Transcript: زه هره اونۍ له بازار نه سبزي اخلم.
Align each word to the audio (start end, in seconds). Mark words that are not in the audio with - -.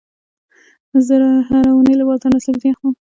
زه 1.05 1.15
هره 1.49 1.69
اونۍ 1.73 1.93
له 1.97 2.03
بازار 2.07 2.29
نه 2.35 2.39
سبزي 2.45 2.67
اخلم. 2.71 2.93